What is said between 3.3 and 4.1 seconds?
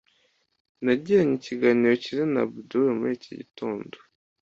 gitondo.